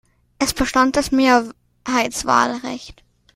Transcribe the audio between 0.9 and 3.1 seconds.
das Mehrheitswahlrecht.